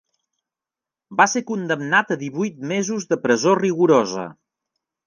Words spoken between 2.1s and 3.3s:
a divuit mesos de